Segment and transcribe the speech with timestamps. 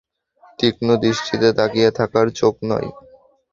[0.59, 2.89] তীক্ষ্ণ দৃষ্টিতে তাকিয়ে থাকার চোখ নয়।